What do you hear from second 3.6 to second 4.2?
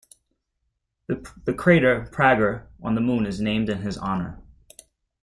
in his